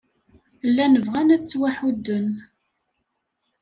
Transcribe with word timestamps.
Llan 0.69 0.93
bɣan 1.05 1.33
ad 1.35 1.41
ttwaḥudden. 1.43 2.27